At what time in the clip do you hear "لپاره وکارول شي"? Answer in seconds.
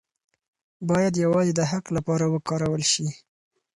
1.97-3.07